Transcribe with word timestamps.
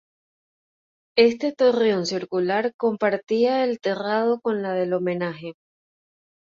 Este 1.15 1.53
torreón 1.53 2.07
circular 2.07 2.73
compartía 2.75 3.63
el 3.63 3.79
terrado 3.79 4.39
con 4.41 4.63
la 4.63 4.73
del 4.73 4.93
homenaje. 4.93 5.53